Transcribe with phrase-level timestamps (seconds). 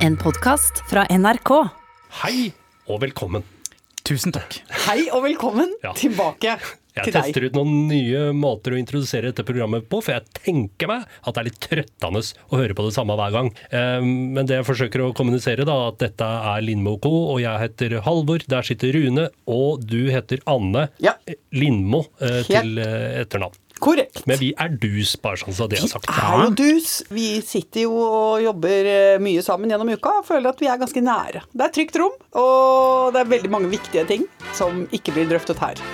[0.00, 1.50] En podkast fra NRK.
[2.24, 2.50] Hei
[2.90, 3.44] og velkommen.
[4.06, 4.60] Tusen takk.
[4.88, 5.92] Hei og velkommen Ja.
[5.92, 6.56] tilbake
[6.96, 7.22] Jeg til deg.
[7.22, 11.34] tester ut noen nye måter å introdusere dette programmet på, for jeg tenker meg at
[11.34, 13.52] det er litt trøttende å høre på det samme hver gang.
[13.70, 17.58] Eh, Men det jeg forsøker å kommunisere, da, at dette er Lindmo Co., og jeg
[17.60, 21.14] heter Halvor, der sitter Rune, og du heter Anne Ja.
[21.52, 23.54] Lindmo eh, til eh, etternavn.
[23.80, 24.24] Korrekt.
[24.28, 26.08] Men vi er dus, bare sånn så det er sagt.
[26.10, 26.90] Vi er jo dus.
[27.10, 30.80] Vi sitter jo og jobber eh, mye sammen gjennom uka og føler at vi er
[30.80, 31.44] ganske nære.
[31.52, 35.58] Det er trygt rom, og det er veldig mange viktige ting som ikke blir drøftet
[35.64, 35.80] her.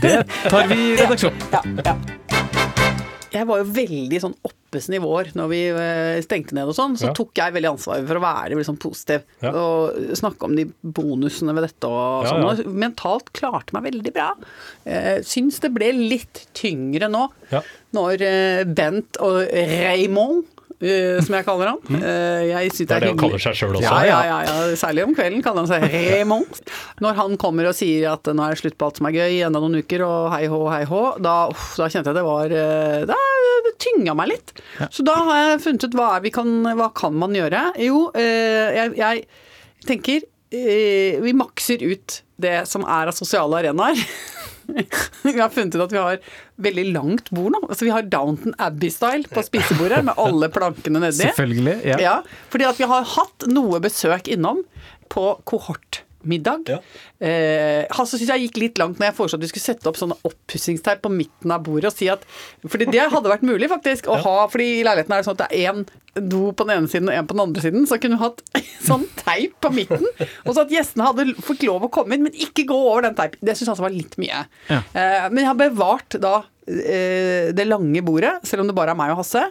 [0.00, 0.16] Det
[0.48, 1.36] tar vi i redaksjon.
[1.52, 2.19] Ja, ja.
[3.32, 6.96] Jeg var jo veldig sånn oppesen i vår når vi eh, stengte ned og sånn.
[6.98, 7.12] Så Ja.
[7.14, 9.50] tok jeg veldig ansvaret for å være sånn positiv Ja.
[9.52, 12.42] og snakke om de bonusene ved dette og sånn.
[12.42, 12.50] ja.
[12.66, 14.32] Og mentalt klarte meg veldig bra.
[14.86, 17.62] Eh, syns det ble litt tyngre nå Ja.
[17.94, 20.44] når eh, Bent og Raymond
[20.80, 21.80] som jeg kaller han.
[22.00, 23.20] Eh, jeg Det er det han hyggelig.
[23.20, 23.84] kaller seg sjøl også.
[23.84, 26.60] Ja, ja, ja, ja, særlig om kvelden kaller han seg Raymond.
[27.04, 29.36] Når han kommer og sier at nå er det slutt på alt som er gøy,
[29.44, 32.56] enda noen uker, og hei hå, hei hå, da, uff, da kjente jeg det var
[32.56, 33.18] eh, Da
[33.66, 34.54] det tynga meg litt.
[34.88, 37.66] Så da har jeg funnet ut hva, vi kan, hva kan man gjøre.
[37.84, 39.24] Jo, eh, jeg, jeg
[39.88, 44.00] tenker eh, vi makser ut det som er av sosiale arenaer.
[45.26, 46.20] Vi har funnet ut at vi har
[46.62, 47.62] veldig langt bord nå.
[47.68, 51.22] Altså Vi har Downton Abbey-style på spisebordet med alle plankene nedi.
[51.22, 51.76] Selvfølgelig.
[51.92, 52.00] Ja.
[52.02, 52.16] Ja,
[52.52, 54.64] fordi at vi har hatt noe besøk innom
[55.10, 55.32] på
[56.20, 56.68] kohortmiddag.
[56.68, 56.78] Ja.
[57.26, 59.96] Eh, Hasse syns jeg gikk litt langt når jeg foreslo at vi skulle sette opp
[59.98, 62.24] sånne oppussingstegn på midten av bordet og si at
[62.66, 65.48] Fordi det hadde vært mulig, faktisk, å ha Fordi i leiligheten er det sånn at
[65.48, 67.84] det er én do på den ene siden og én på den andre siden.
[67.86, 68.40] Så kunne vi hatt
[68.88, 70.08] sånn teip på midten,
[70.42, 73.14] og så at gjestene hadde fått lov å komme inn, men ikke gå over den
[73.14, 73.38] teipen.
[73.46, 74.40] Det syns altså var litt mye.
[74.66, 74.80] Ja.
[74.90, 78.98] Eh, men jeg har bevart da eh, det lange bordet, selv om det bare er
[78.98, 79.46] meg og Hasse.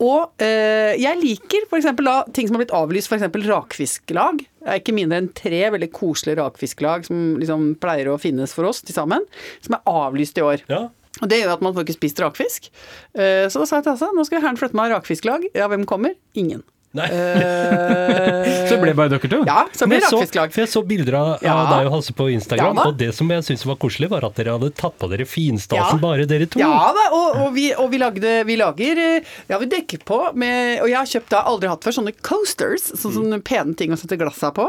[0.00, 1.90] Og eh, jeg liker f.eks.
[2.32, 3.26] ting som har blitt avlyst, f.eks.
[3.46, 4.40] rakfisklag.
[4.40, 8.68] Det er ikke mindre enn tre veldig koselige rakfisklag som liksom pleier å finnes for
[8.70, 9.26] oss til sammen,
[9.64, 10.64] som er avlyst i år.
[10.72, 10.86] Ja.
[11.20, 12.70] Og det gjør at man får ikke spist rakfisk.
[13.12, 15.50] Eh, så da sa jeg til Hasse nå skal herren flytte meg av rakfisklag.
[15.56, 16.16] Ja, hvem kommer?
[16.38, 16.64] Ingen.
[16.92, 17.06] Nei.
[17.06, 19.38] Eh, Så det ble bare dere to?
[19.46, 20.50] Ja, så ble rakfisklag.
[20.54, 21.54] for jeg så bilder av, Ja.
[21.54, 24.24] av deg og Hasse på Instagram, Ja og det som jeg syntes var koselig, var
[24.26, 26.02] at dere hadde tatt på dere finstasen, Ja.
[26.02, 26.58] bare dere to.
[26.58, 30.34] Ja da, og, og, vi, og vi, lagde, vi lager eh, Ja, vi dekker på
[30.34, 32.90] med Og jeg har kjøpt, da aldri hatt før, sånne coasters.
[32.98, 34.66] Sånn, sånne pene ting å sette glassa på.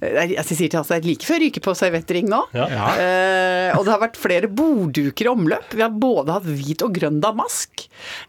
[0.00, 2.42] Eh, Jeg, jeg sier til Hasse det er like før ryker på servettering nå.
[2.54, 2.66] Ja.
[2.68, 2.86] Ja.
[2.96, 5.68] Eh, og det har vært flere bordduker i omløp.
[5.76, 7.86] Vi har både hatt hvit og grønn damask.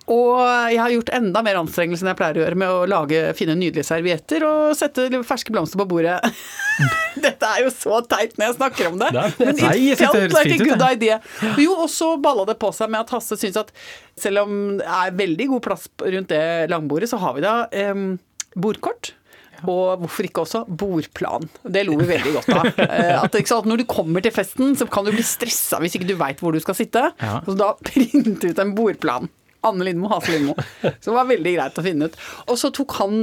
[0.10, 3.29] Og jeg har gjort enda mer anstrengelse enn jeg pleier å gjøre med å lage,
[3.38, 6.18] finne nydelige servietter og sette ferske blomster på bordet.
[7.26, 9.12] Dette er jo så teit når jeg snakker om det.
[9.16, 11.20] Nei, Men nei, it det felt like a good det.
[11.62, 13.74] Jo, og så balla det på seg med at Hasse syns at
[14.20, 18.12] selv om det er veldig god plass rundt det langbordet, så har vi da em,
[18.56, 19.14] bordkort.
[19.68, 21.50] Og hvorfor ikke også bordplan.
[21.68, 22.70] Det lo vi veldig godt av.
[22.90, 25.98] Eh, At, ikke sant, når du kommer til festen, så kan du bli stressa hvis
[25.98, 27.10] ikke du veit hvor du skal sitte.
[27.20, 27.40] Ja.
[27.46, 29.30] Så da printe ut en bordplan.
[29.68, 30.54] Anne Lindmo, Hase Lindmo.
[30.84, 32.16] Så det var veldig greit å finne ut.
[32.48, 33.22] Og så tok han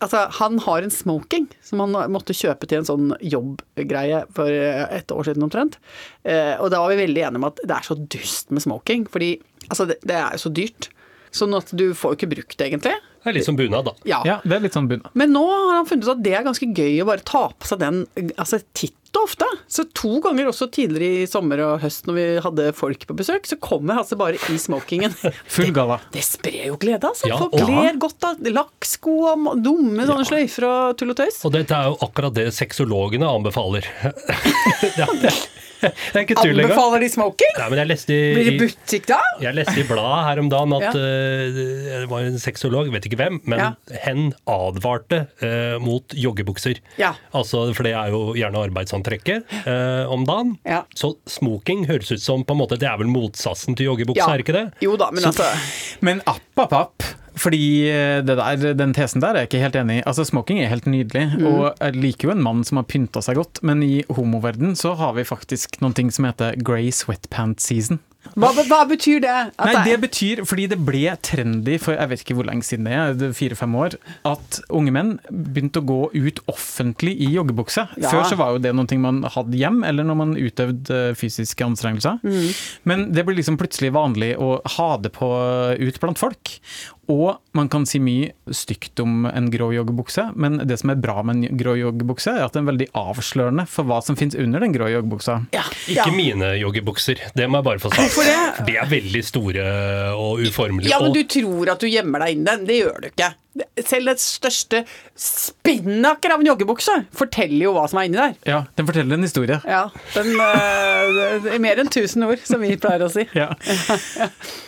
[0.00, 4.84] Altså, han har en smoking som han måtte kjøpe til en sånn jobbgreie for eh,
[4.98, 5.78] et år siden omtrent.
[6.24, 9.06] Eh, Og da var vi veldig enige om at det er så dust med smoking,
[9.12, 9.34] fordi
[9.68, 10.88] altså, det, det er jo så dyrt.
[11.36, 12.94] Sånn at du får jo ikke brukt det, egentlig.
[12.96, 13.92] Det er litt som bunad, da.
[14.08, 14.20] Ja.
[14.24, 15.10] Ja, det er litt sånn bunad.
[15.18, 17.68] Men nå har han funnet ut at det er ganske gøy å bare ta på
[17.68, 17.98] seg den
[18.38, 19.48] altså titt og ofte.
[19.72, 23.48] Så to ganger også tidligere i sommer og høst når vi hadde folk på besøk,
[23.48, 25.14] så kommer Hasse bare i smokingen.
[25.56, 25.98] Full galla.
[26.14, 27.30] Det sprer jo glede, altså.
[27.30, 31.42] Ja, Folk ler godt av lakksko og dumme sånne sløyfer og tull og tøys.
[31.48, 33.88] Og dette er jo akkurat det sexologene anbefaler.
[35.00, 35.34] ja, det,
[35.82, 36.70] det er ikke tull engang.
[36.72, 37.52] Anbefaler de smoking?
[37.58, 39.18] Nei, men jeg leste Blir det i, butikk da?
[39.42, 40.92] jeg leste i bladet her om dagen at Ja.
[40.94, 43.68] uh, det var en sexolog, vet ikke hvem, men Ja.
[44.06, 46.80] hen advarte uh, mot joggebukser.
[47.00, 47.14] Ja.
[47.36, 50.56] Altså, for det er jo gjerne arbeidsantrekket uh, om dagen.
[50.66, 50.82] Ja.
[50.96, 54.32] Så smoking høres ut som på en måte, det er vel motsatsen til joggebukse, Ja.
[54.34, 54.66] er ikke det?
[54.84, 55.46] Jo da, men altså
[56.00, 57.02] Men app, app, app.
[57.36, 57.60] Fordi
[57.92, 60.04] eh, det der, den tesen der er jeg ikke helt enig i.
[60.08, 61.46] Altså Smoking er helt nydelig, Mm.
[61.46, 64.94] og jeg liker jo en mann som har pynta seg godt, men i homoverden så
[64.96, 67.98] har vi faktisk noen ting som heter grey sweatpant season.
[68.34, 69.34] Hva, hva betyr det?
[69.56, 72.88] At Nei, det betyr, fordi det ble trendy for jeg vet ikke hvor lenge siden
[72.88, 73.96] det er, er fire-fem år,
[74.28, 77.86] at unge menn begynte å gå ut offentlig i joggebukse.
[78.00, 78.10] Ja.
[78.10, 81.66] Før så var jo det noe man hadde hjem, eller når man utøvde eh, fysiske
[81.66, 82.20] anstrengelser.
[82.24, 82.50] Mm.
[82.88, 85.30] Men det ble liksom plutselig vanlig å ha det på
[85.80, 86.56] ut blant folk.
[87.12, 91.22] Og man kan si mye stygt om en grå joggebukse, men det som er bra
[91.22, 94.62] med en grå joggebukse, er at den er veldig avslørende for hva som finnes under
[94.64, 95.38] den grå joggebuksa.
[95.54, 96.14] ja, Ikke ja.
[96.14, 98.15] mine joggebukser, det må jeg bare få sagt.
[98.16, 98.64] Hvorfor det?
[98.64, 99.64] De er veldig store
[100.16, 100.88] og uformelige.
[100.88, 102.64] Ja, men du tror at du gjemmer deg inn den.
[102.68, 103.28] Det gjør du ikke.
[103.86, 104.82] Selv det største
[105.16, 108.34] spinnaker av en joggebukse forteller jo hva som er inni der.
[108.48, 109.58] Ja, den forteller en historie.
[109.64, 113.26] Ja, den, uh, er mer enn tusen ord, som vi pleier å si.
[113.36, 113.52] Ja.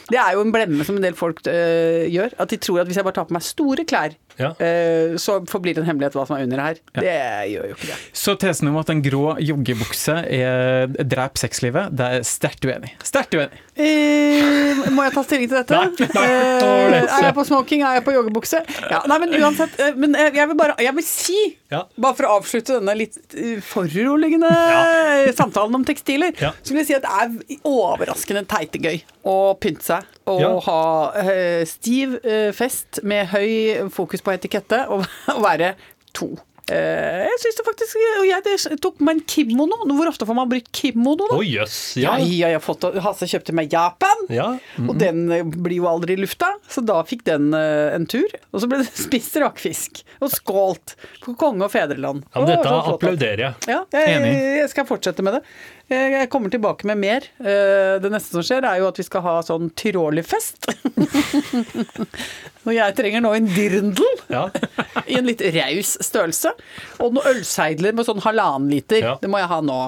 [0.09, 2.33] Det er jo en blemme som en del folk uh, gjør.
[2.41, 4.53] At de tror at hvis jeg bare tar på meg store klær, Ja.
[4.57, 6.81] uh, så forblir det en hemmelighet hva som er under her.
[6.97, 7.13] Det
[7.53, 7.99] gjør jo ikke det.
[8.17, 12.95] Så tesen om at en grå joggebukse er dreper sexlivet, det er sterkt uenig.
[13.05, 13.61] Sterkt uenig.
[13.79, 15.79] Eh, må jeg ta stilling til dette?
[15.79, 17.85] Nei, nei, Eh, er jeg på smoking?
[17.87, 18.61] Er jeg på joggebukse?
[18.91, 19.77] Ja, nei, men uansett.
[19.79, 21.37] Uh, Men jeg vil bare jeg vil si,
[21.71, 21.85] Ja.
[22.01, 23.15] bare for å avslutte denne litt
[23.63, 25.33] foruroligende Ja.
[25.41, 27.13] samtalen om tekstiler, så vil jeg si at det
[27.55, 30.03] er overraskende teitegøy å pynte seg.
[30.27, 31.13] Og ha
[31.65, 32.19] stiv
[32.57, 35.75] fest med høy fokus på etikette, og, og være
[36.13, 36.35] to.
[36.69, 39.79] Eh, jeg syns det faktisk Og jeg det tok meg en kimono.
[39.89, 41.39] Hvor ofte får man brukt kimono, da?
[41.39, 42.27] Oh, jøss, Ja, ja.
[42.27, 44.49] ja, jeg har fått, Hasse kjøpte meg Japan, ja.
[44.85, 48.29] og den eh, blir jo aldri i lufta, så da fikk den eh, en tur.
[48.53, 50.95] Og så ble det spist rakfisk, og skålt
[51.25, 52.25] på konge og fedreland.
[52.35, 53.69] ja men dette så applauderer jeg.
[53.73, 54.35] Ja, jeg, Enig.
[54.63, 55.43] jeg skal fortsette med det.
[55.89, 57.25] Jeg kommer tilbake med mer.
[57.41, 60.69] Eh, Det neste som skjer, er jo at vi skal ha sånn Tyroli-fest.
[62.69, 64.49] Og jeg trenger nå en dirndl Ja.
[65.11, 66.53] i en litt raus størrelse.
[67.01, 69.01] Og noen ølseidler med sånn halvannen liter.
[69.05, 69.15] Ja.
[69.23, 69.79] Det må jeg ha nå.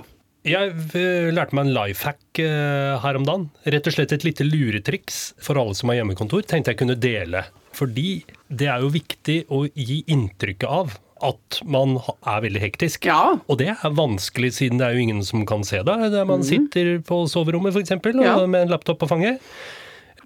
[0.48, 3.50] Jeg eh, lærte meg en life hack eh, her om dagen.
[3.68, 6.46] Rett og slett et lite luretriks for alle som har hjemmekontor.
[6.48, 7.44] Tenkte jeg kunne dele.
[7.76, 13.04] Fordi det er jo viktig å gi inntrykket av at man er veldig hektisk.
[13.08, 13.36] Ja.
[13.46, 16.06] Og det er vanskelig siden det er jo ingen som kan se deg.
[16.28, 17.96] Man sitter på soverommet f.eks.
[17.98, 18.24] Mhm.
[18.24, 18.38] Ja.
[18.46, 19.40] med en laptop på fanget.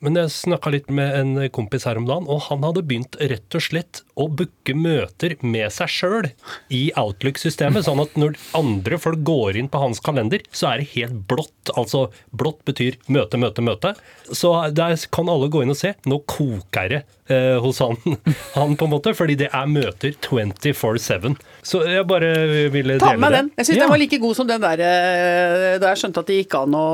[0.04, 3.56] Men jeg snakka litt med en kompis her om dagen, og han hadde begynt rett
[3.56, 6.26] og slett å booke møter med seg sjøl
[6.68, 7.86] i Outlook-systemet.
[7.86, 11.72] Sånn at når andre folk går inn på hans kalender, så er det helt blått.
[11.72, 12.04] Altså
[12.36, 13.94] blått betyr møte, møte, møte.
[14.28, 15.94] Så der kan alle gå inn og se.
[16.10, 17.00] Nå koker det
[17.32, 17.96] eh, hos han,
[18.58, 21.32] han, på en måte, fordi det er møter 24-7.
[21.64, 22.34] Så jeg bare
[22.74, 23.06] ville dele det.
[23.06, 23.40] Ta med det.
[23.40, 23.50] den.
[23.56, 23.86] Jeg syns Ja.
[23.86, 26.76] den var like god som den der eh, da jeg skjønte at det gikk an
[26.76, 26.86] å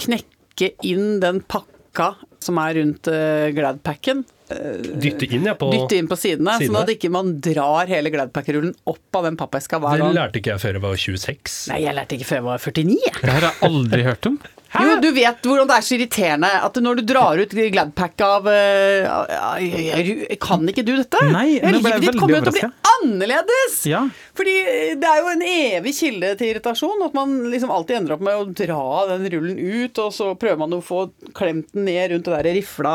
[0.00, 1.68] knekke inn den pakka
[2.42, 4.24] som er rundt eh, Gladpacken.
[4.52, 5.54] Dytte inn, ja.
[5.56, 6.82] På, Dytte inn på sidene, sånn sidene.
[6.84, 10.62] at ikke man drar hele Gladpack-rullen opp av den pappeska hver det lærte ikke jeg
[10.64, 11.54] før jeg var 26.
[11.72, 12.98] Nei, jeg lærte ikke før jeg var 49.
[13.06, 13.14] jeg.
[13.22, 14.36] Det har jeg aldri hørt om.
[14.72, 18.46] Jo, du vet hvordan det er så irriterende at når du drar ut Gladpack av
[18.48, 21.20] uh, Kan ikke du dette?
[21.28, 22.48] Nei, nå ble jeg veldig kommer
[23.02, 23.76] annerledes!
[23.90, 24.00] Ja.
[24.38, 24.54] Fordi
[24.98, 28.40] det er jo en evig kilde til irritasjon, at man liksom alltid ender opp med
[28.40, 28.80] å dra
[29.12, 31.04] den rullen ut, og så prøver man å få
[31.36, 32.94] klemt den ned rundt den der rifla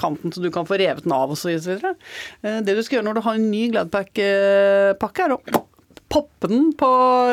[0.00, 1.94] kanten så du kan få revet den av og så videre.
[2.42, 5.64] Eh, Det du skal gjøre når du har en ny Gladpack-pakke, er å
[6.08, 6.88] poppe den på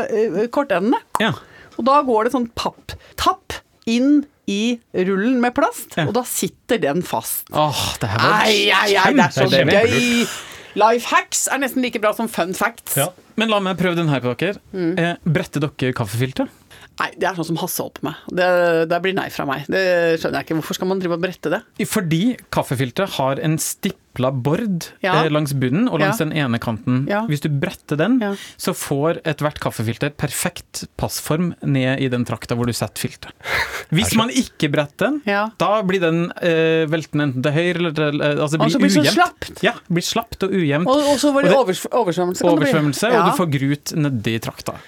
[0.10, 1.00] eh, kortendene.
[1.22, 1.34] Ja.
[1.80, 6.06] Og da går det sånn papp-tapp inn i rullen med plast, Ja.
[6.08, 7.48] og da sitter den fast.
[7.52, 10.28] Åh, det her var Ai, ai, ai, det er så gøy!
[10.76, 12.98] Life hacks er nesten like bra som fun facts.
[13.00, 13.10] Ja.
[13.40, 14.60] Men la meg prøve den her på dere.
[14.76, 14.94] Mm.
[15.00, 16.52] Eh, bretter dere kaffefilter?
[16.96, 18.16] Nei, det er sånn som Hasse holdt på med.
[18.40, 18.46] Det,
[18.88, 19.66] det blir nei fra meg.
[19.68, 19.82] Det
[20.22, 20.56] skjønner jeg ikke.
[20.62, 21.60] Hvorfor skal man drive og brette det?
[21.92, 22.22] Fordi
[22.56, 25.18] kaffefilteret har en stipla bord Ja.
[25.26, 26.26] eh, langs bunnen og langs Ja.
[26.26, 27.02] den ene kanten.
[27.12, 27.26] Ja.
[27.28, 28.16] Hvis du bretter den,
[28.56, 33.36] så får ethvert kaffefilter perfekt passform ned i den trakta hvor du setter filteret.
[33.92, 35.22] Hvis man ikke bretter den,
[35.60, 38.96] da blir den eh, veltende enten til høyre eller til eh, Altså så blir blir
[39.04, 39.64] det så slapt.
[39.68, 40.88] Ja, blir slapt og ujevnt.
[40.88, 42.40] Og, og så var det, Og overs oversvømmelse.
[42.40, 42.54] det.
[42.56, 43.20] Oversvømmelse, Ja.
[43.20, 44.80] og du får grut nedi trakta.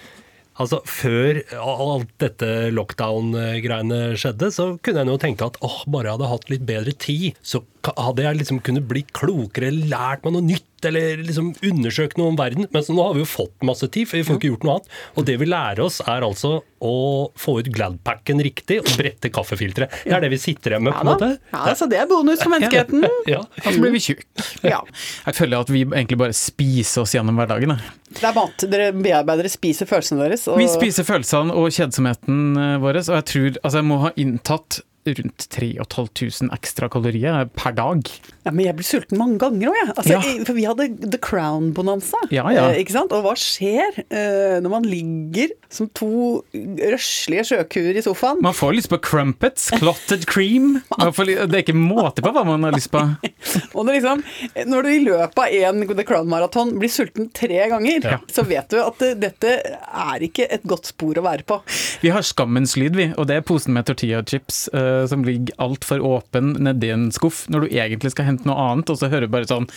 [0.58, 6.18] Altså, Før alt dette lockdown-greiene skjedde, så kunne jeg jo tenke at åh, bare jeg
[6.18, 7.62] hadde hatt litt bedre tid, så
[7.98, 12.36] hadde jeg liksom kunnet bli klokere, lært meg noe nytt, eller liksom undersøkt noe om
[12.38, 12.68] verden.
[12.70, 14.76] Men så nå har vi jo fått masse tid, for vi får ikke gjort noe
[14.76, 14.92] annet.
[15.18, 16.92] Og det vi lærer oss, er altså å
[17.40, 19.96] få ut Gladpacken riktig og brette kaffefilteret.
[20.06, 21.30] Det er det vi sitter igjen med, på en Ja måte.
[21.56, 23.08] Ja, så det er bonus for menneskeheten.
[23.28, 23.40] Ja.
[23.42, 24.28] Og så blir vi tjukke.
[24.64, 24.84] Ja.
[25.26, 27.74] Jeg føler at vi egentlig bare spiser oss gjennom hverdagen.
[27.74, 27.96] jeg.
[28.22, 28.68] Det er mat.
[28.72, 30.46] Dere bearbeidere spiser følelsene deres.
[30.52, 34.14] Og Vi spiser følelsene og kjedsomheten eh, vår, og jeg tror altså jeg må ha
[34.22, 34.80] inntatt
[35.18, 38.02] rundt 3500 ekstra kalorier per dag.
[38.48, 39.94] Ja, men jeg blir sulten mange ganger òg, jeg.
[39.96, 40.46] Altså, Ja.
[40.48, 42.20] For vi hadde The Crown-bonanza.
[42.32, 42.70] Ja, ja.
[42.72, 43.12] Eh, ikke sant?
[43.16, 48.40] Og hva skjer eh, når man ligger som to røslige sjøkuer i sofaen?
[48.46, 50.78] Man får lyst på crumpets, clotted cream.
[50.98, 53.02] Man det er ikke måte på hva man har lyst på.
[53.76, 54.24] Og det liksom,
[54.70, 58.20] når du i løpet av en The Crown-maraton blir sulten tre ganger, Ja.
[58.32, 61.60] så vet du at dette er ikke et godt spor å være på.
[62.02, 64.66] Vi har skammens lyd, vi, og det er posen med tortilla chips.
[64.74, 68.90] uh, som ligger altfor åpen nedi en skuff når du egentlig skal hente noe annet,
[68.90, 69.70] og så hører du bare sånn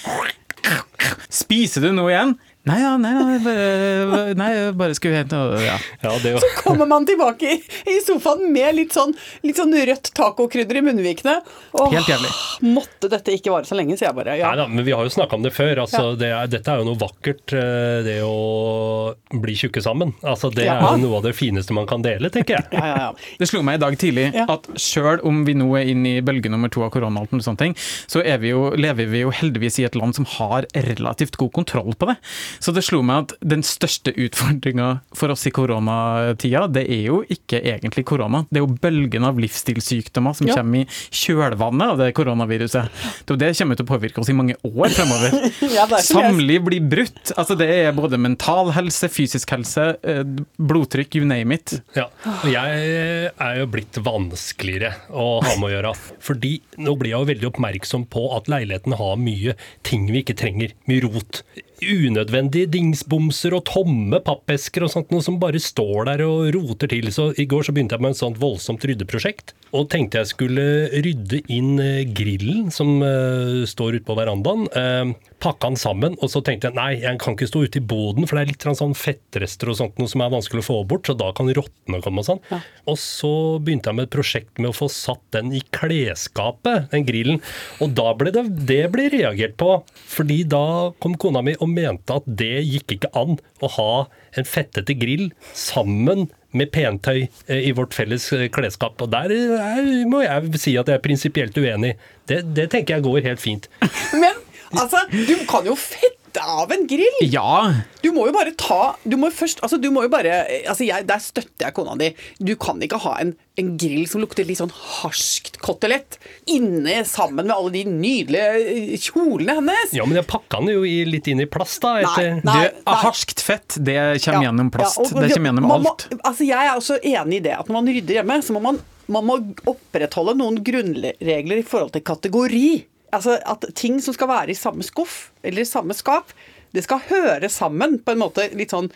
[1.31, 2.35] Spiser du noe igjen?
[2.69, 5.79] Nei, ja, nei, nei, bare, nei, jeg bare skulle hente ja.
[6.03, 7.57] Ja, det, Kommer man tilbake i,
[7.89, 9.15] i sofaen med litt sånn,
[9.49, 11.39] litt sånn rødt tacokrydder i munnvikene.
[11.81, 12.29] Og Helt jævlig.
[12.77, 14.35] Måtte dette ikke vare så lenge, sier jeg bare.
[14.37, 14.51] Ja.
[14.53, 15.81] Nei da, men vi har jo snakka om det før.
[15.87, 16.19] Altså, Ja.
[16.21, 20.13] det er, dette er jo noe vakkert, eh, det å bli tjukke sammen.
[20.21, 20.93] Altså, det er Ja.
[20.93, 22.69] jo noe av det fineste man kan dele, tenker jeg.
[22.81, 23.37] Ja, ja, ja.
[23.41, 24.45] Det slo meg i dag tidlig Ja.
[24.53, 27.59] at sjøl om vi nå er inne i bølge nummer to av korona, og sånne
[27.65, 27.75] ting,
[28.07, 31.53] så er vi jo, lever vi jo heldigvis i et land som har relativt god
[31.57, 32.19] kontroll på det.
[32.59, 37.21] Så det slo meg at den største utfordringa for oss i koronatida, det er jo
[37.31, 38.43] ikke egentlig korona.
[38.51, 40.57] Det er jo bølgen av livsstilssykdommer som Ja.
[40.59, 42.91] kommer i kjølvannet av det koronaviruset.
[43.27, 45.39] Det, det kommer til å påvirke oss i mange år fremover.
[45.71, 45.85] Ja.
[46.03, 47.31] Samliv blir brutt.
[47.39, 50.23] Altså det er både mental helse, fysisk helse, eh,
[50.59, 51.77] blodtrykk, you name it.
[51.97, 52.09] Ja,
[52.49, 55.93] jeg er jo blitt vanskeligere å ha med å gjøre.
[56.25, 56.53] Fordi
[56.83, 59.55] nå blir jeg jo veldig oppmerksom på at leiligheten har mye
[59.87, 60.75] ting vi ikke trenger.
[60.91, 61.43] Mye rot.
[61.81, 67.09] Unødvendige dingsbomser og tomme pappesker og sånt noe som bare står der og roter til.
[67.15, 69.55] Så i går så begynte jeg med et sånt voldsomt ryddeprosjekt.
[69.77, 74.67] Og tenkte jeg skulle rydde inn eh, grillen som eh, står ute på verandaen.
[74.75, 77.85] Uh, Pakka den sammen, og så tenkte jeg nei, jeg kan ikke stå ute i
[77.93, 80.79] boden, for det er litt sånn fettrester og sånt noe som er vanskelig å få
[80.91, 82.43] bort, så da kan rottene komme og sånn.
[82.91, 83.33] Og så
[83.63, 87.41] begynte jeg med et prosjekt med å få satt den i klesskapet, den grillen.
[87.81, 89.79] Og da ble det, det ble reagert på,
[90.13, 90.65] fordi da
[91.03, 93.93] kom kona mi og mente at det gikk ikke an å ha
[94.39, 98.99] en fettete grill sammen med pentøy eh, i vårt felles eh, klesskap.
[99.03, 101.95] Og der eh, må jeg si at jeg er prinsipielt uenig.
[102.31, 103.71] Det, det tenker jeg går helt fint.
[104.23, 104.40] Men
[104.73, 107.17] altså, du kan jo fette av en grill!
[107.27, 107.73] Ja,
[108.05, 110.37] Du må jo bare ta Du må jo først Altså, du må jo bare
[110.69, 112.13] Altså, jeg, der støtter jeg kona di.
[112.39, 117.49] Du kan ikke ha en, en grill som lukter litt sånn harskt kotelett inne sammen
[117.49, 119.93] med alle de nydelige kjolene hennes.
[119.99, 121.97] Ja, men jeg pakka den jo i, litt inn i plast, da.
[121.99, 122.63] Nei, Etter, nei.
[122.71, 125.01] du, harskt fett, det kommer Ja, gjennom plast.
[125.03, 126.07] ja, og det kommer gjennom man må- alt.
[126.23, 128.79] altså jeg er også enig i det, at når man rydder hjemme, så må man,
[129.11, 129.41] man må
[129.75, 132.65] opprettholde noen grunnregler i forhold til kategori.
[133.15, 136.35] Altså at ting som skal være i samme skuff, eller i samme skap,
[136.75, 138.91] det skal høre sammen på en måte litt sånn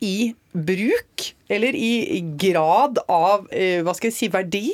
[0.00, 4.66] i bruk, eller i grad av, eh, hva skal jeg si, verdi.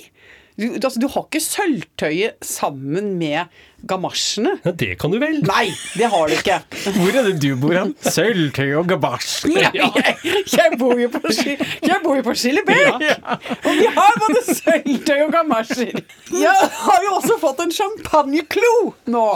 [0.56, 3.50] Du, altså, du har ikke sølvtøyet sammen med
[3.86, 4.54] gamasjene.
[4.64, 5.42] ja, det kan du vel?
[5.44, 5.66] Nei,
[5.98, 6.56] det har du ikke.
[6.96, 7.92] Hvor er det du bor hen?
[8.16, 9.66] Sølvtøy og gamasjene?
[9.76, 13.04] Ja, jeg, jeg bor jo på, på Skillebekk!
[13.68, 16.00] Og vi har både sølvtøy og gamasjer.
[16.32, 18.72] Jeg har jo også fått en champagneklo
[19.12, 19.26] nå.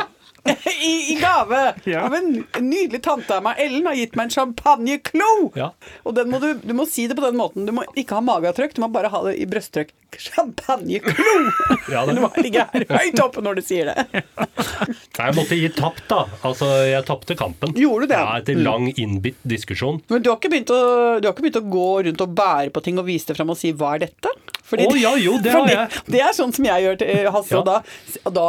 [0.81, 2.05] I, I gave Ja.
[2.07, 2.31] av en
[2.61, 3.59] nydelig tante av meg.
[3.61, 5.31] Ellen har gitt meg en champagneklo.
[5.59, 5.71] Ja.
[6.09, 7.67] Og den må du, du må si det på den måten.
[7.69, 9.93] Du må ikke ha mageavtrykk, du må bare ha det i brysttrykk.
[10.17, 11.37] Champagneklo!
[11.93, 14.23] Ja, det- Du må ligge her høyt oppe når du sier det.
[15.21, 16.23] Jeg måtte gi tapt, da.
[16.47, 17.75] Altså, jeg tapte kampen.
[17.77, 18.21] Gjorde du det?
[18.21, 20.01] Ja, Etter lang, innbitt diskusjon.
[20.11, 20.79] Men du har, å,
[21.21, 23.53] du har ikke begynt å gå rundt og bære på ting og vise det frem
[23.53, 24.33] og si 'hva er dette'?
[24.71, 25.77] Fordi oh, ja, jo, det fordi.
[26.15, 27.59] Det er sånn som jeg gjør til Hasse, Ja.
[27.59, 27.83] og da,
[28.31, 28.47] da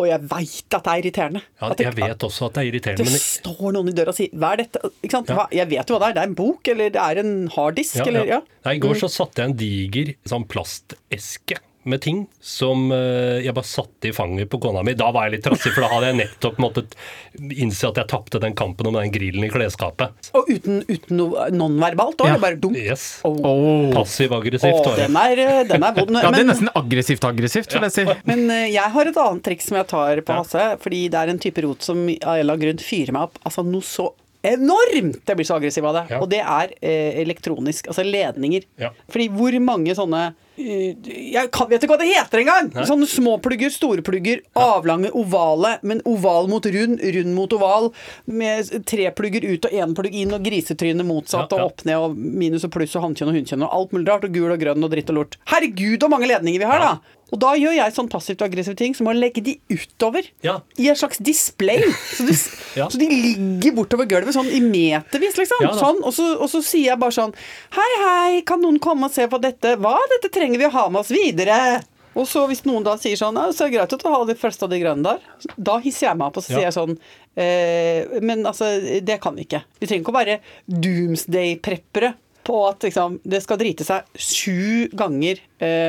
[0.00, 1.42] Og jeg veit at det er irriterende.
[1.60, 4.14] Ja, jeg, jeg vet også at det er irriterende, det men står noen i døra
[4.14, 4.92] og sier 'hva er dette'?
[5.02, 5.32] Ikke sant?
[5.34, 5.44] Ja.
[5.52, 6.14] Jeg vet jo hva det er.
[6.16, 8.38] Det er en bok, eller det er en harddisk, ja, eller ja.
[8.40, 8.60] ja.
[8.64, 13.54] Nei, I går så satte jeg en diger sånn plasteske med ting som eh, jeg
[13.56, 14.94] bare satte i fanget på kona mi.
[14.98, 16.96] Da var jeg litt trassig, for da hadde jeg nettopp måttet
[17.52, 20.30] innse at jeg tapte den kampen om den grillen i klesskapet.
[20.38, 22.32] Og uten, uten noe nonverbalt òg.
[22.32, 22.38] Ja.
[22.42, 22.78] Bare dunk.
[22.78, 23.20] Yes.
[23.28, 23.90] Oh.
[23.94, 26.16] Passiv-aggressivt Oh, den er, eh, den er vond.
[26.22, 28.06] Ja, det er nesten aggressivt-aggressivt, vil jeg si.
[28.28, 30.42] Men eh, jeg har et annet triks som jeg tar på Ja.
[30.42, 33.28] Hasse, fordi det er en type rot som av en eller annen grunn fyrer meg
[33.28, 33.40] opp.
[33.46, 34.08] Altså noe så
[34.42, 35.22] enormt!
[35.26, 36.04] Jeg blir så aggressiv av det.
[36.12, 36.20] Ja.
[36.22, 38.66] Og det er eh, elektronisk, altså ledninger.
[38.80, 38.90] Ja.
[39.12, 40.22] Fordi hvor mange sånne
[40.58, 40.98] eh,
[41.32, 42.70] Jeg kan, vet ikke hva det heter engang!
[42.88, 47.90] Sånne små plugger, store plugger, avlange, ovale, men oval mot rund, rund mot oval,
[48.26, 52.18] med tre plugger ut og én plugg inn, og grisetryne motsatt, og opp ned, og
[52.18, 54.86] minus og pluss, og hannkjønn og hunnkjønn, og alt mulig rart, og gul og grønn
[54.86, 55.40] og dritt og lort.
[55.52, 57.18] Herregud, så mange ledninger vi har, da!
[57.32, 60.26] Og da gjør jeg sånn passivt og aggressive ting som å legge de utover.
[60.44, 60.58] Ja.
[60.76, 61.80] I en slags display.
[62.12, 62.36] Så de,
[62.80, 62.88] Ja.
[62.92, 65.64] så de ligger bortover gulvet sånn i metervis, liksom.
[65.64, 67.32] Ja sånn, og, så, og så sier jeg bare sånn
[67.76, 69.74] Hei, hei, kan noen komme og se på dette?
[69.80, 69.96] Hva?
[70.12, 71.58] Dette trenger vi å ha med oss videre.
[72.12, 74.66] Og så hvis noen da sier sånn Ja, det greit at å ha de første
[74.66, 75.52] av de grønne der.
[75.56, 76.96] Da hisser jeg meg opp, og så sier jeg sånn
[77.40, 78.68] eh, Men altså,
[79.00, 79.62] det kan vi ikke.
[79.80, 82.12] Vi trenger ikke å være doomsday-preppere
[82.42, 85.38] på at liksom, det skal drite seg sju ganger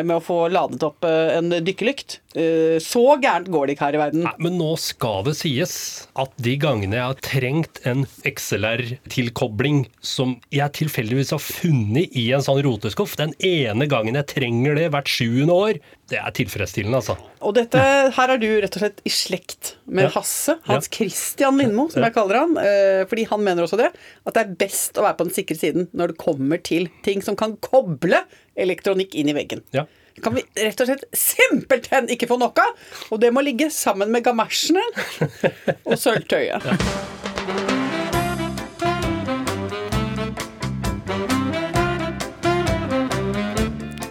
[0.06, 2.20] med å få ladet opp eh, en dykkerlykt.
[2.38, 4.24] Eh, så gærent går det ikke her i verden.
[4.26, 5.74] Nei, men nå skal det sies
[6.20, 12.44] at de gangene jeg har trengt en XLR-tilkobling som jeg tilfeldigvis har funnet i en
[12.46, 15.80] sånn roteskuff, den ene gangen jeg trenger det hvert sjuende år,
[16.12, 17.16] det er tilfredsstillende, altså.
[17.44, 17.80] Og dette,
[18.16, 20.12] her er du rett og slett i slekt med Ja.
[20.20, 20.96] Hasse, Hans Ja.
[20.98, 22.58] Christian Lindmo, som jeg kaller han.
[22.58, 23.90] eh, Fordi han mener også det,
[24.26, 27.22] at det er best å være på den sikre siden når det kommer til ting
[27.24, 28.22] som kan koble
[28.56, 29.64] elektronikk inn i veggen.
[29.72, 29.86] Ja.
[30.22, 32.76] Kan vi rett og slett simpelthen ikke få nok av,
[33.10, 34.84] og det må ligge sammen med gamasjene
[35.90, 36.68] og sølvtøyet.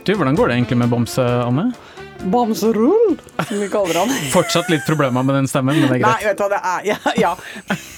[0.02, 1.68] Du, hvordan går det egentlig med Bamse, Anne?
[2.22, 4.10] Bamserull, som vi kaller han.
[4.34, 6.86] Fortsatt litt problemer med den stemmen, men det er Nei, vet du hva det er?
[6.90, 7.34] Ja, ja.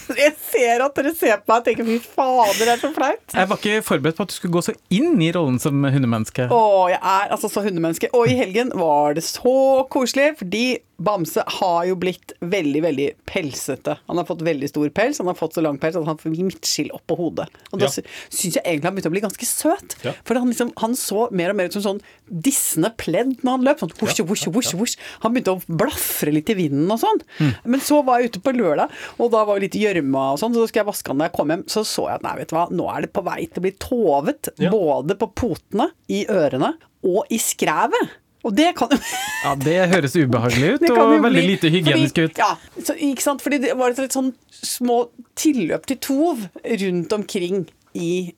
[0.24, 3.24] Jeg ser at dere ser på meg og tenker fy fader, det er så flaut.
[3.34, 6.48] Jeg var ikke forberedt på at du skulle gå så inn i rollen som hundemenneske.
[6.52, 8.10] Å, jeg er altså så hundemenneske.
[8.16, 9.56] Og i helgen var det så
[9.92, 10.64] koselig, fordi
[11.02, 13.96] Bamse har jo blitt veldig, veldig pelsete.
[14.06, 16.34] Han har fått veldig stor pels, han har fått så lang pels at han får
[16.36, 17.48] midtskill opp på hodet.
[17.72, 17.90] Og da Ja.
[18.30, 19.96] syns jeg egentlig han begynte å bli ganske søt.
[20.04, 20.12] Ja.
[20.24, 23.64] For han, liksom, han så mer og mer ut som sånn dissende pledd når han
[23.64, 23.78] løp.
[23.80, 24.96] Sånn hush, hush, hush, hush.
[25.24, 27.20] Han begynte å blafre litt i vinden og sånn.
[27.40, 27.54] Mm.
[27.64, 30.54] Men så var jeg ute på lørdag, og da var det litt gjørme og sånn,
[30.54, 31.64] så da skulle jeg vaske han da jeg kom hjem.
[31.66, 33.66] Så så jeg at nei, vet du hva, nå er det på vei til å
[33.66, 34.48] bli tovet.
[34.62, 34.70] Ja.
[34.70, 36.74] Både på potene, i ørene
[37.04, 38.14] og i skrevet.
[38.44, 38.90] Og det kan
[39.44, 42.38] Ja, Det høres ubehagelig ut, og veldig bli- lite hygienisk fordi, ut.
[42.38, 43.42] Ja, så, ikke sant?
[43.44, 48.34] Fordi det var et litt sånn små tilløp til tov rundt omkring i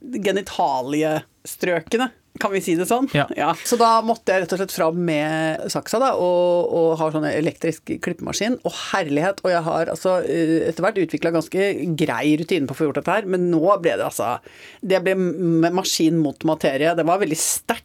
[0.83, 2.11] genitaliestrøkene.
[2.37, 3.07] Kan vi si det sånn?
[3.17, 3.55] Ja.
[3.65, 7.25] Så da måtte jeg rett og slett fram med saksa da, og, og har sånn
[7.31, 8.59] elektrisk klippemaskin.
[8.69, 9.41] Og herlighet!
[9.41, 13.01] Og jeg har altså eh, etter hvert utvikla ganske grei rutine på å få gjort
[13.01, 14.35] dette her, men nå ble det altså
[14.85, 15.17] Det ble
[15.73, 16.93] maskin mot materie.
[16.99, 17.85] Det var veldig sterkt.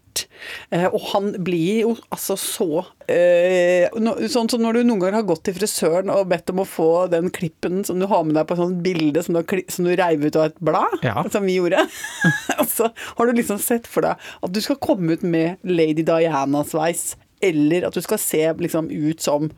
[0.73, 2.67] Eh, og han blir jo altså så
[3.11, 3.87] eh,
[4.31, 6.87] Sånn som når du noen ganger har gått til frisøren og bedt om å få
[7.11, 9.93] den klippen som du har med deg på et sånt bilde som du, som du
[9.99, 11.23] reiv ut av et blad, Ja.
[11.33, 11.83] som vi gjorde.
[12.61, 16.03] Og så har du liksom sett for deg at du skal komme ut med Lady
[16.07, 19.49] Diana-sveis, eller at du skal se liksom ut som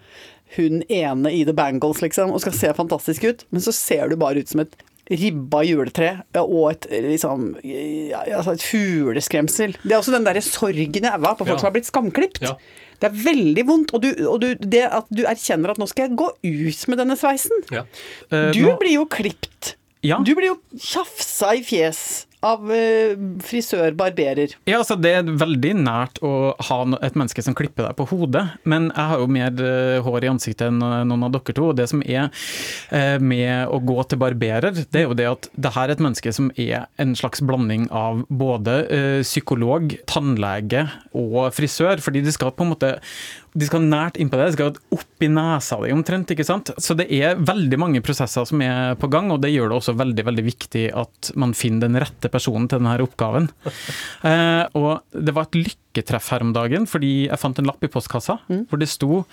[0.55, 4.17] hun ene i The Bangles, liksom, og skal se fantastisk ut, men så ser du
[4.21, 4.75] bare ut som et
[5.11, 9.73] ribba juletre og et, liksom, altså et fugleskremsel.
[9.83, 11.59] Det er også den derre sorgen i øva på folk Ja.
[11.59, 12.41] som har blitt skamklipt.
[12.45, 12.53] Ja.
[13.03, 16.07] Det er veldig vondt, og, du, og du, det at du erkjenner at nå skal
[16.07, 17.65] jeg gå ut med denne sveisen.
[17.73, 17.83] Ja.
[18.31, 19.73] Uh, Du nå- blir jo klipt.
[20.03, 20.19] Ja.
[20.23, 24.55] Du blir jo tjafsa i fjes av eh, frisør-barberer.
[24.69, 28.45] Ja, altså Det er veldig nært å ha et menneske som klipper deg på hodet,
[28.69, 31.69] men jeg har jo mer eh, hår i ansiktet enn eh, noen av dere to.
[31.71, 32.29] og Det som er
[33.23, 36.33] med å gå til barberer, det er jo det at det her er et menneske
[36.35, 38.75] som er en slags blanding av både
[39.23, 40.85] psykolog, tannlege
[41.17, 42.93] og frisør, fordi de skal på en måte
[43.53, 46.31] de skal nært innpå deg, de skal opp i nesa di omtrent.
[46.33, 46.71] ikke sant?
[46.81, 49.93] Så det er veldig mange prosesser som er på gang, og det gjør det også
[49.99, 53.49] veldig veldig viktig at man finner den rette personen til denne oppgaven.
[54.23, 57.89] Eh, og det var et lykketreff her om dagen, fordi jeg fant en lapp i
[57.91, 59.25] postkassa hvor det sto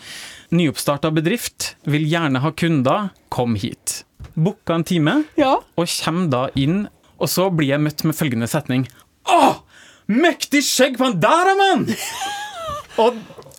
[0.50, 4.02] 'Nyoppstarta bedrift, vil gjerne ha kunder, kom hit'.
[4.34, 5.56] Booka en time, Ja.
[5.78, 6.88] og kommer da inn,
[7.20, 8.88] og så blir jeg møtt med følgende setning.
[9.26, 9.62] Åh,
[10.08, 11.86] mektig skjegg på han der, mann!
[12.98, 13.14] Og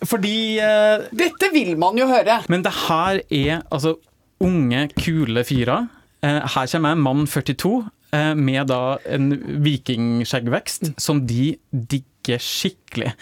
[0.08, 2.40] fordi eh, Dette vil man jo høre.
[2.52, 3.96] Men det her er altså
[4.42, 5.88] unge, kule fyrer.
[6.22, 7.74] Eh, her kommer jeg, mann 42,
[8.14, 9.32] eh, med da en
[9.64, 13.12] vikingskjeggvekst som de digger skikkelig.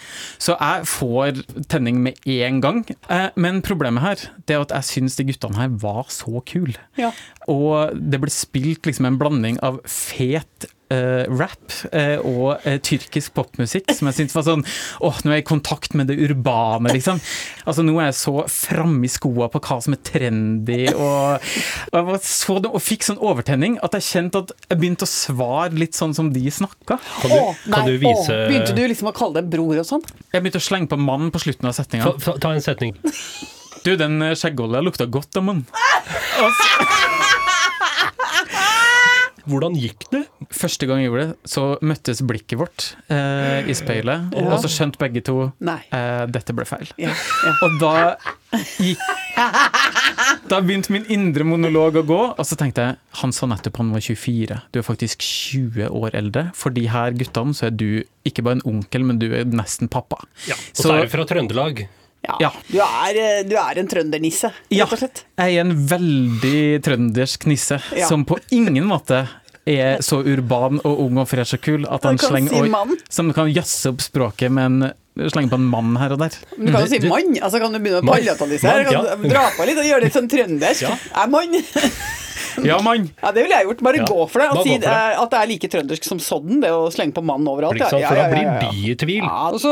[0.41, 1.41] Så jeg får
[1.71, 2.83] tenning med en gang.
[3.09, 6.77] Eh, men problemet her, det er at jeg syns de guttene her var så kule.
[6.99, 7.09] Ja.
[7.49, 13.31] Og det ble spilt liksom en blanding av fet Uh, rap uh, og uh, tyrkisk
[13.37, 14.63] popmusikk, som jeg syntes var sånn
[14.99, 17.21] Åh, nå er jeg i kontakt med det urbane, liksom.
[17.63, 21.47] Altså, nå er jeg så framme i skoa på hva som er trendy, og,
[21.93, 25.13] og jeg var så, og fikk sånn overtenning at jeg kjente at jeg begynte å
[25.13, 26.99] svare litt sånn som de snakka.
[26.99, 28.45] Kan du, oh, kan nei, du vise oh.
[28.51, 30.03] Begynte du liksom å kalle det bror og sånn?
[30.27, 32.17] Jeg begynte å slenge på mann på slutten av setninga.
[32.19, 32.97] ta, en setning.
[33.85, 35.63] Du, den skjeggolja lukta godt av mann.
[35.71, 37.30] Og så,
[39.47, 40.25] Hvordan gikk det?
[40.51, 44.99] første gang jeg gjorde det, så møttes blikket vårt eh, i speilet, og så skjønte
[44.99, 45.79] begge to Nei.
[45.95, 46.89] eh, dette ble feil.
[46.99, 47.53] Ja, ja.
[47.63, 47.93] Og da
[48.81, 48.99] gikk
[50.51, 53.93] Da begynte min indre monolog å gå, og så tenkte jeg han sa nettopp han
[53.95, 54.57] var 24.
[54.73, 56.43] Du er faktisk 20 år eldre.
[56.57, 59.89] For de her guttene så er du ikke bare en onkel, men du er nesten
[59.91, 60.19] pappa.
[60.49, 60.55] Ja.
[60.59, 61.87] Og Så- så er du fra Trøndelag.
[62.27, 62.35] Ja.
[62.39, 62.51] Ja.
[62.69, 65.23] Du, er, eh, du er en trøndernisse, Ja, rett og slett.
[65.41, 68.07] jeg er en veldig trøndersk nisse, Ja.
[68.07, 69.27] som på ingen måte
[69.65, 73.49] er så urban og ung og fresh og kul at han slenger si Som kan
[73.53, 74.93] jazze opp språket med en
[75.29, 76.31] slenge på en mann her og der.
[76.57, 77.35] Men Du kan jo si mann.
[77.41, 78.91] altså Kan du begynne å palatalisere?
[78.91, 79.01] Ja.
[79.15, 80.81] dra på litt og gjøre det litt sånn trøndersk?
[80.81, 80.97] Ja.
[81.23, 81.53] Er mann?
[82.71, 83.09] Ja, mann!
[83.21, 83.81] Ja, det ville jeg gjort.
[83.87, 84.05] Bare Ja.
[84.09, 84.49] gå for det.
[84.55, 84.87] Og si det.
[84.87, 87.75] eh, at det er like trøndersk som sodden, det å slenge på mann overalt.
[87.79, 88.07] Ikke sant?
[88.07, 89.21] For da blir ja, ja.
[89.21, 89.71] Ja, og så,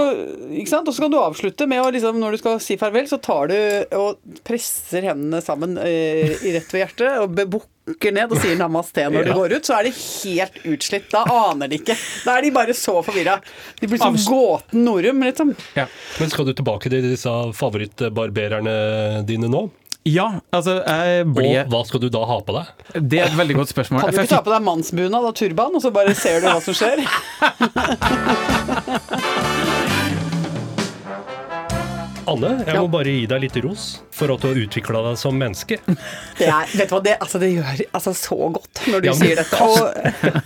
[0.53, 0.87] ikke sant?
[0.87, 3.51] og så kan du avslutte med å liksom, når du skal si farvel, så tar
[3.51, 3.57] du
[3.99, 9.01] og presser hendene sammen eh, i rett ved hjertet og bukker ned og sier namaste
[9.09, 11.07] når du de går ut, så er de helt utslitt.
[11.09, 11.95] Da aner de ikke.
[12.25, 13.39] Da er de bare så forvirra.
[13.81, 15.55] De blir som Avs- gåten Norum, liksom.
[15.75, 15.87] Ja.
[16.19, 19.69] Men skal du tilbake til disse favorittbarbererne dine nå?
[20.09, 22.65] Ja, altså, jeg Og hva skal du da ha på deg?
[23.13, 24.01] Det er et veldig godt spørsmål.
[24.07, 26.59] Kan du ikke ta på deg mannsbunad og turban, og så bare ser du hva
[26.63, 27.03] som skjer?
[32.29, 32.81] Anne, jeg Ja.
[32.83, 35.79] må bare gi deg litt ros for at du har utvikla deg som menneske.
[36.37, 39.13] Det er, vet du hva, det, altså, det gjør altså, så godt når du Ja,
[39.15, 39.57] men- sier dette.
[39.57, 39.79] Og,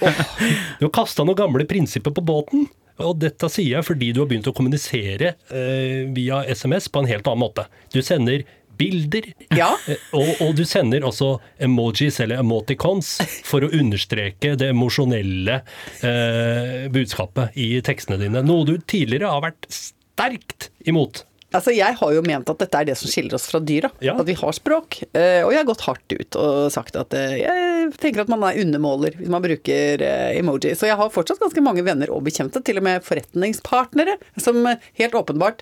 [0.80, 2.70] Du har kasta noen gamle prinsipper på båten.
[3.04, 7.08] Og dette sier jeg fordi du har begynt å kommunisere eh, via SMS på en
[7.10, 7.66] helt annen måte.
[7.92, 8.44] Du sender
[8.80, 9.72] bilder, Ja.
[9.88, 13.16] eh, og, og du sender også emojis eller emoticons
[13.48, 15.60] for å understreke det emosjonelle
[16.04, 18.44] eh, budskapet i tekstene dine.
[18.46, 21.24] Noe du tidligere har vært sterkt imot.
[21.54, 23.92] Altså, Jeg har jo ment at dette er det som skiller oss fra dyra.
[24.02, 24.16] Ja.
[24.18, 25.04] At vi har språk.
[25.14, 28.42] Eh, og jeg har gått hardt ut og sagt at eh, jeg tenker at man
[28.48, 30.02] er undermåler hvis man bruker
[30.34, 30.74] emoji.
[30.80, 35.20] Så jeg har fortsatt ganske mange venner og bekjente, til og med forretningspartnere, som helt
[35.20, 35.62] åpenbart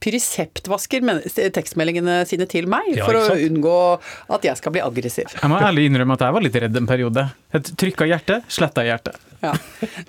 [0.00, 1.04] pyriseptvasker
[1.54, 3.78] tekstmeldingene sine til meg Ja, for å unngå
[4.32, 5.32] at jeg skal bli aggressiv.
[5.36, 7.26] Jeg må ærlig innrømme at jeg var litt redd en periode.
[7.56, 9.14] Et trykka hjerte, sletta hjerte.
[9.40, 9.52] Ja.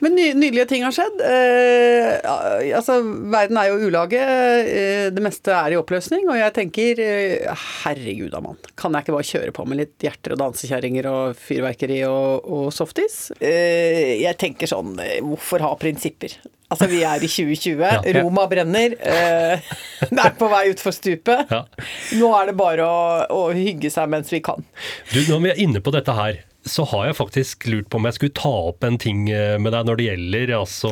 [0.03, 1.21] Men ny, nydelige ting har skjedd.
[1.23, 2.99] Eh, altså,
[3.31, 4.21] verden er jo ulage.
[4.21, 6.27] Eh, det meste er i oppløsning.
[6.29, 10.07] Og jeg tenker eh, herregud a mann, kan jeg ikke bare kjøre på med litt
[10.07, 13.29] hjerter og dansekjerringer og fyrverkeri og, og softis?
[13.39, 16.35] Eh, jeg tenker sånn, eh, hvorfor ha prinsipper?
[16.71, 17.81] Altså, vi er i 2020.
[17.91, 18.21] Ja.
[18.21, 18.93] Roma brenner.
[18.99, 19.71] Eh,
[20.11, 21.51] det er på vei utfor stupet.
[21.51, 21.65] Ja.
[22.19, 24.63] Nå er det bare å, å hygge seg mens vi kan.
[25.11, 28.05] Du, Når vi er inne på dette her, så har jeg faktisk lurt på om
[28.05, 30.91] jeg skulle ta opp en ting eh, med deg når det gjelder altså,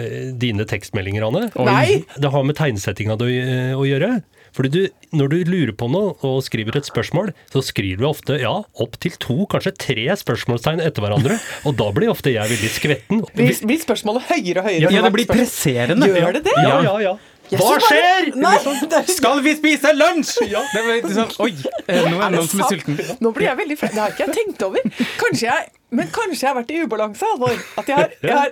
[0.00, 1.50] eh, dine tekstmeldinger, Anne.
[1.68, 2.04] Nei!
[2.16, 3.36] Det har med tegnsettinga di
[3.76, 4.16] å, gjøre.
[4.54, 4.80] Fordi du,
[5.14, 8.96] Når du lurer på noe og skriver et spørsmål, så skriver du ofte ja, opp
[9.02, 11.36] til to, kanskje tre spørsmålstegn etter hverandre.
[11.68, 13.22] Og da blir ofte jeg veldig skvetten.
[13.34, 14.88] Blir, blir spørsmålet høyere og høyere?
[14.88, 16.08] Ja, ja det blir presserende.
[16.14, 16.56] Gjør det det?
[16.64, 17.14] Ja, ja, ja.
[17.60, 18.30] Hva skjer?
[18.40, 20.42] Nei, er Skal vi spise lunsj?!
[20.74, 23.00] Det var litt sånn, Oi, nå er det noen som er sulten.
[23.22, 23.90] Nå blir jeg veldig flau.
[23.94, 24.92] Det har ikke jeg tenkt over.
[25.20, 27.58] Kanskje jeg, men kanskje jeg har vært i ubalanse, Halvor.
[27.78, 28.50] At jeg har, jeg har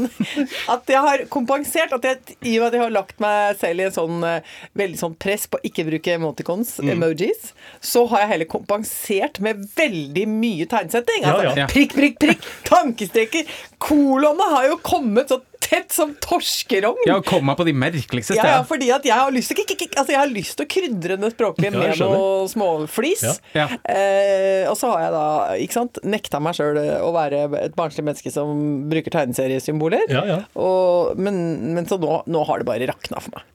[0.76, 1.92] At jeg har kompensert.
[1.92, 4.54] At jeg, I og med at jeg har lagt meg selv i en sånn eh,
[4.80, 6.90] veldig sånn press på å ikke bruke emoticons, Mm.
[6.96, 7.50] emojis,
[7.84, 11.22] så har jeg heller kompensert med veldig mye tegnsetting.
[11.24, 11.66] Ja, Altså, ja.
[11.70, 13.48] Prikk, prikk, prikk, tankestreker.
[13.82, 17.02] Kolonene har jo kommet så tett som torskerogn.
[17.08, 19.62] Ja, og kom meg på de merkeligste Ja, ja, fordi at jeg har lyst til,
[19.90, 23.24] altså jeg har lyst til å krydre det språklige med ja, noe småflis.
[23.26, 23.66] Ja.
[23.66, 23.66] Ja.
[23.90, 25.26] Eh, og så har jeg da
[25.66, 30.06] ikke sant, nekta meg sjøl å være et barnslig menneske som bruker tegneseriesymboler.
[30.12, 30.40] Ja, ja.
[30.54, 33.46] Og, men, men så nå, nå har det bare rakna for meg.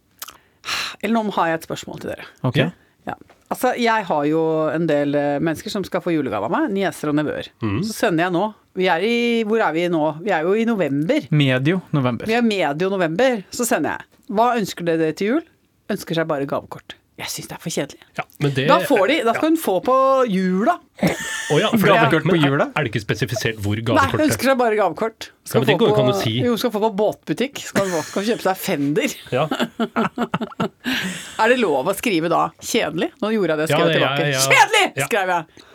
[1.02, 2.28] Eller nå har jeg et spørsmål til dere.
[2.48, 2.60] Ok.
[3.08, 3.18] Ja.
[3.52, 6.70] Altså, jeg har jo en del eh, mennesker som skal få julegave av meg.
[6.72, 7.50] Nieser og nevøer.
[7.64, 7.82] Mm.
[7.84, 8.48] Så sender jeg nå
[8.80, 10.06] vi er i, Hvor er vi nå?
[10.24, 11.26] Vi er jo i november.
[11.36, 12.30] Medio november.
[12.30, 13.42] Vi er medio november.
[13.52, 14.22] Så sender jeg.
[14.32, 15.44] Hva ønsker dere til jul?
[15.92, 16.96] Ønsker seg bare gavekort.
[17.20, 18.00] Jeg syns det er for kjedelig.
[18.18, 19.96] Ja, men det, Da får de, da skal hun få på
[20.32, 20.74] jula.
[21.52, 22.70] Oh ja, for Gavekort på jula?
[22.76, 25.28] Er det ikke spesifisert hvor Nei, hun ønsker seg bare gavekort.
[25.52, 26.34] Ja, men det går jo ikke på- an å si.
[26.48, 27.62] Jo, skal få på båtbutikk.
[27.68, 29.18] Skal, skal kjøpe seg Fender.
[29.38, 29.46] Ja,
[31.42, 33.12] Er det lov å skrive da 'kjedelig'?
[33.22, 34.24] Nå gjorde jeg det, skrev Ja, jeg tilbake.
[34.26, 34.42] ja, ja.
[34.56, 35.06] Kjedelig!
[35.08, 35.68] Skrev jeg.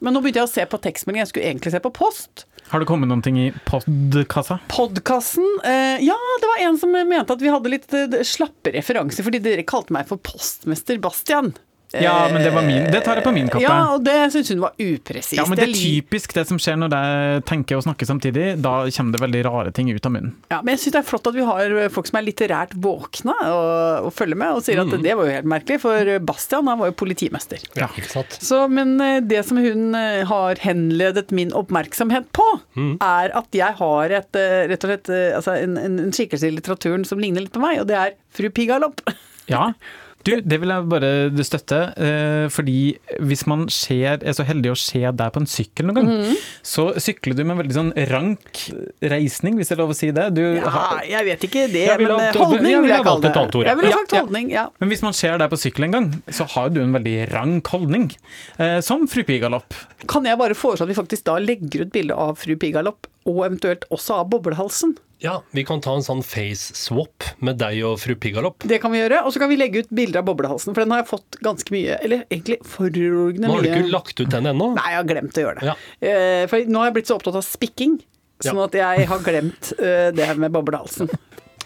[0.00, 1.22] Men nå begynte jeg å se på tekstmelding.
[1.24, 2.44] Jeg skulle egentlig se på post.
[2.68, 4.58] Har det kommet noen ting i podkassa?
[4.68, 5.46] Podkassen?
[5.64, 9.40] eh, Ja, det var en som mente at vi hadde litt eh, slappe referanser, fordi
[9.44, 11.54] dere kalte meg for postmester Bastian.
[11.96, 12.84] Ja, men det var min.
[12.92, 13.62] Det tar jeg på min kappe.
[13.64, 15.32] Ja, og det syns hun var upresist.
[15.38, 18.48] Ja, men det er typisk det som skjer når jeg tenker og snakker samtidig.
[18.60, 20.34] Da kommer det veldig rare ting ut av munnen.
[20.52, 23.32] Ja, men jeg syns det er flott at vi har folk som er litterært våkne
[23.48, 24.92] og, og følger med, og sier Mm.
[24.94, 27.64] at det var jo helt merkelig, for Bastian han var jo politimester.
[27.74, 28.36] ja, ikke sant.
[28.44, 32.44] Så, men eh, det som hun eh, har henledet min oppmerksomhet på,
[32.78, 32.98] Mm.
[33.02, 36.52] er at jeg har et, eh, rett og slett altså en, en, en skikkelse i
[36.54, 39.00] litteraturen som ligner litt på meg, og det er fru Pigalopp.
[39.48, 39.72] Ja.
[40.26, 41.10] Du, det vil jeg bare
[41.46, 45.86] støtte, eh, fordi hvis man ser, er så heldig å se deg på en sykkel
[45.88, 46.34] noen gang, Mhm.
[46.62, 48.60] så sykler du med en veldig sånn rank
[49.02, 50.26] reisning, hvis det er lov å si det.
[50.34, 53.36] Du Ja, har, jeg vet ikke det, men eh, holdning vil jeg kalle det.
[53.36, 53.58] annet.
[53.70, 54.66] Jeg ville sagt holdning, ja.
[54.80, 57.66] men hvis man ser deg på sykkel en gang, så har du en veldig rank
[57.72, 58.10] holdning,
[58.58, 59.72] eh, som fru Pigalopp.
[60.06, 63.44] Kan jeg bare foreslå at vi faktisk da legger ut bilde av fru Pigalopp og
[63.46, 64.96] eventuelt også av boblehalsen.
[65.20, 68.62] Ja, vi kan ta en sånn face swap med deg og fru Pigalopp.
[68.70, 69.24] Det kan vi gjøre.
[69.26, 71.74] Og så kan vi legge ut bilder av boblehalsen, for den har jeg fått ganske
[71.74, 74.68] mye Eller egentlig foruroligende Nå har du mye ikke lagt ut den ennå?
[74.78, 75.66] Nei, jeg har glemt å gjøre det.
[75.72, 75.74] Ja.
[76.12, 77.98] Eh, For nå har jeg blitt så opptatt av spikking,
[78.46, 78.68] sånn Ja.
[78.70, 81.10] at jeg har glemt eh, det med boblehalsen.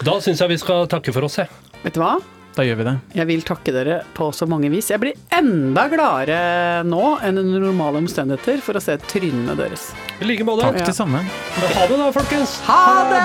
[0.03, 1.47] Da syns jeg vi skal takke for oss, jeg.
[1.83, 2.15] Vet du hva?
[2.53, 2.93] Da gjør vi det.
[3.17, 4.91] Jeg vil takke dere på så mange vis.
[4.93, 9.87] Jeg blir enda gladere nå enn under normale omstendigheter for å se trynene deres.
[10.21, 10.61] I like måte.
[10.67, 10.85] Takk Ja.
[10.85, 11.23] det samme.
[11.23, 12.59] Ha det da, folkens.
[12.67, 13.23] Ha det!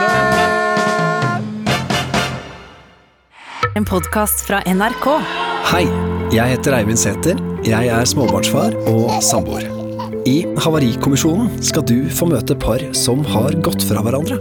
[3.76, 5.06] En podkast fra NRK.
[5.68, 5.84] Hei,
[6.32, 7.36] jeg heter Eivind Sæther.
[7.68, 9.68] Jeg er småbarnsfar og samboer.
[10.26, 14.40] I Havarikommisjonen skal du få møte par som har gått fra hverandre.